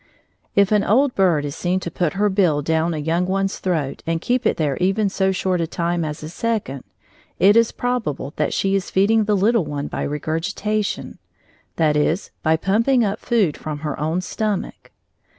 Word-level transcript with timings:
If 0.55 0.71
an 0.71 0.83
old 0.83 1.13
bird 1.13 1.45
is 1.45 1.55
seen 1.55 1.79
to 1.81 1.91
put 1.91 2.13
her 2.13 2.27
bill 2.27 2.63
down 2.63 2.95
a 2.95 2.97
young 2.97 3.27
one's 3.27 3.59
throat 3.59 4.01
and 4.07 4.19
keep 4.19 4.47
it 4.47 4.57
there 4.57 4.75
even 4.77 5.09
so 5.09 5.31
short 5.31 5.61
a 5.61 5.67
time 5.67 6.03
as 6.03 6.23
a 6.23 6.29
second, 6.29 6.85
it 7.37 7.55
is 7.55 7.71
probable 7.71 8.33
that 8.37 8.51
she 8.51 8.73
is 8.73 8.89
feeding 8.89 9.25
the 9.25 9.37
little 9.37 9.63
one 9.63 9.85
by 9.85 10.01
regurgitation, 10.01 11.19
that 11.75 11.95
is, 11.95 12.31
by 12.41 12.57
pumping 12.57 13.05
up 13.05 13.19
food 13.19 13.55
from 13.55 13.81
her 13.85 13.99
own 13.99 14.21
stomach. 14.21 14.89